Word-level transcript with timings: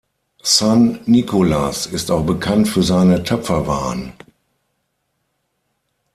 San 0.41 1.01
Nicolas 1.05 1.85
ist 1.85 2.09
auch 2.09 2.25
bekannt 2.25 2.67
für 2.67 2.81
seine 2.81 3.21
Töpferwaren. 3.21 4.13